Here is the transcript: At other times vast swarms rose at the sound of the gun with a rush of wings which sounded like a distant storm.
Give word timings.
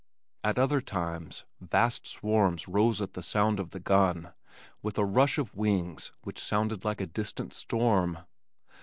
At 0.43 0.57
other 0.57 0.81
times 0.81 1.45
vast 1.59 2.07
swarms 2.07 2.67
rose 2.67 3.01
at 3.01 3.13
the 3.13 3.21
sound 3.21 3.59
of 3.59 3.69
the 3.69 3.79
gun 3.79 4.33
with 4.81 4.97
a 4.97 5.03
rush 5.05 5.37
of 5.37 5.53
wings 5.55 6.11
which 6.23 6.39
sounded 6.43 6.83
like 6.83 7.01
a 7.01 7.05
distant 7.05 7.53
storm. 7.53 8.17